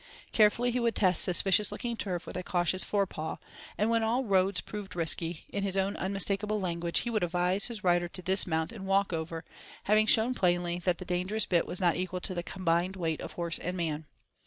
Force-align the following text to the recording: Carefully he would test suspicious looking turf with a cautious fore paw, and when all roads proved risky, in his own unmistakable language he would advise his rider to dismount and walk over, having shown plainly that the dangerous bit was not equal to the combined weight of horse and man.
Carefully 0.31 0.71
he 0.71 0.79
would 0.79 0.95
test 0.95 1.21
suspicious 1.21 1.71
looking 1.71 1.95
turf 1.95 2.25
with 2.25 2.35
a 2.35 2.41
cautious 2.41 2.83
fore 2.83 3.05
paw, 3.05 3.37
and 3.77 3.91
when 3.91 4.01
all 4.01 4.23
roads 4.23 4.59
proved 4.59 4.95
risky, 4.95 5.45
in 5.49 5.61
his 5.61 5.77
own 5.77 5.95
unmistakable 5.97 6.59
language 6.59 7.01
he 7.01 7.11
would 7.11 7.21
advise 7.21 7.67
his 7.67 7.83
rider 7.83 8.07
to 8.07 8.21
dismount 8.23 8.71
and 8.71 8.87
walk 8.87 9.13
over, 9.13 9.45
having 9.83 10.07
shown 10.07 10.33
plainly 10.33 10.79
that 10.79 10.97
the 10.97 11.05
dangerous 11.05 11.45
bit 11.45 11.67
was 11.67 11.79
not 11.79 11.97
equal 11.97 12.19
to 12.19 12.33
the 12.33 12.41
combined 12.41 12.95
weight 12.95 13.21
of 13.21 13.33
horse 13.33 13.59
and 13.59 13.77
man. 13.77 14.07